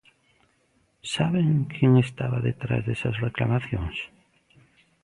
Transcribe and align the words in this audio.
¿Saben 1.13 1.49
quen 1.73 1.91
estaba 2.05 2.45
detrás 2.47 2.81
desas 2.87 3.15
reclamacións? 3.25 3.97